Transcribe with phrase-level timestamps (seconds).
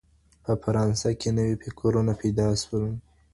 [0.43, 2.89] په فرانسه کي نوي فکرونه پیدا سول.